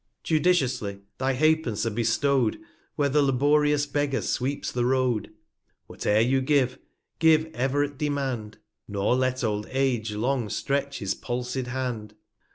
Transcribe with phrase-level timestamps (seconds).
[0.23, 2.57] Judiciously thy Half pence are bestow'd,
[2.95, 5.31] Where the laborious Beggar sweeps the Road.
[5.85, 6.79] Whate'er you give,
[7.19, 8.53] give ever at Demand,
[8.87, 12.15] 335 Nor let Old Age long stretch his palsy'd Hand.